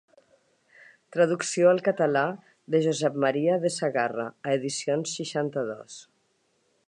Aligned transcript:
Traducció 1.15 1.67
al 1.71 1.81
català 1.87 2.23
de 2.75 2.81
Josep 2.87 3.19
Maria 3.25 3.59
de 3.67 3.73
Sagarra 3.77 4.27
a 4.31 4.57
Edicions 4.61 5.17
seixanta-dos. 5.21 6.01